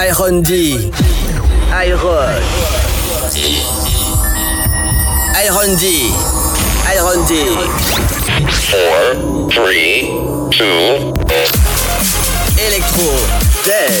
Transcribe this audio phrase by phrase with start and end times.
[0.00, 0.90] Iron D.
[1.70, 2.40] Iron.
[5.36, 6.08] Iron D.
[6.88, 7.44] Iron D.
[8.72, 10.08] Four, three,
[10.56, 11.12] two.
[12.56, 13.12] Electro.
[13.62, 14.00] Dead.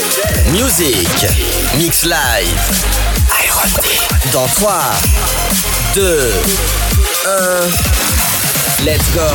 [0.52, 1.04] Music.
[1.76, 2.48] Mix live.
[3.36, 4.00] Iron D.
[4.32, 4.72] Dans 3,
[5.92, 6.00] 2,
[7.26, 7.72] 1.
[8.86, 9.28] Let's go.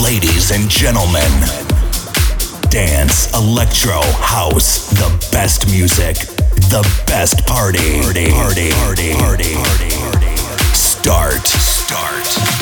[0.00, 1.67] Ladies and gentlemen,
[2.70, 6.16] dance, electro, house, the best music,
[6.70, 8.00] the best party.
[8.02, 10.36] Party, party, party, party, party.
[10.74, 12.57] Start, start.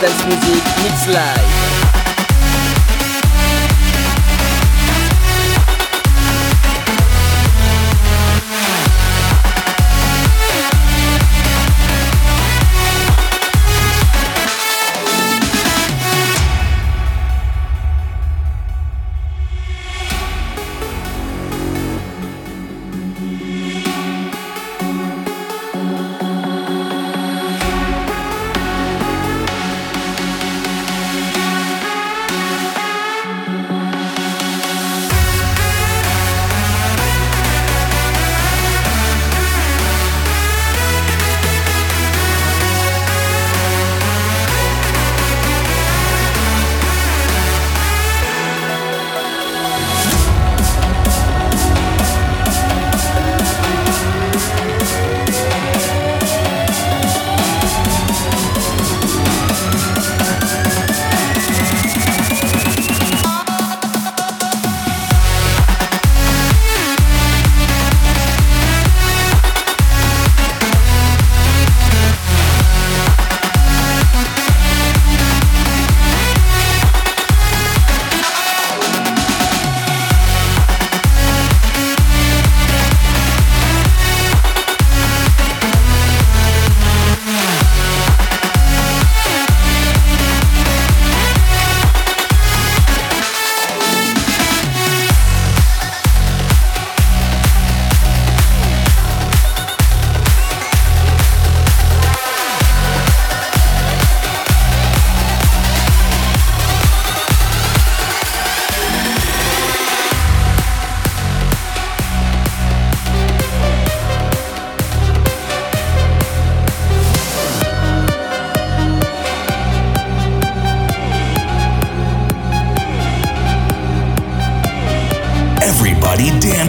[0.00, 1.59] Dance Music Mix Live.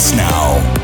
[0.09, 0.80] D.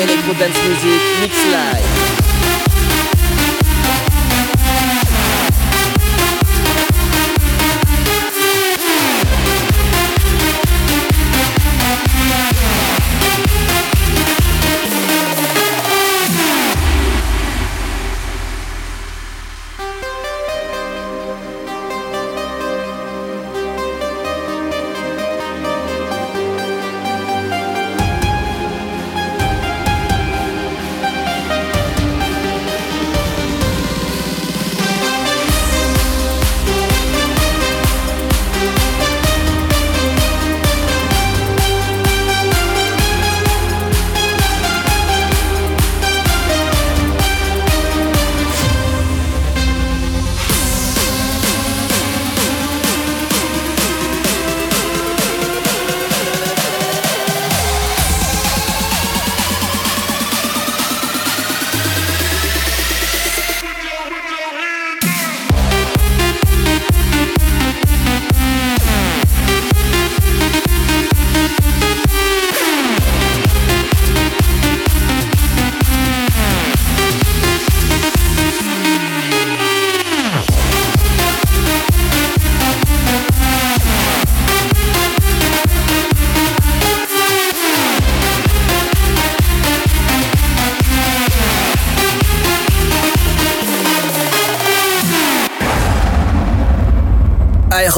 [0.00, 2.17] Electro Dance Music Mix Live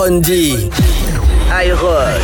[0.00, 0.70] Iron D.
[1.50, 2.20] Iron.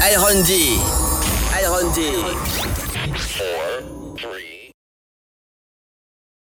[0.00, 0.80] Iron D.
[1.52, 2.77] Iron D.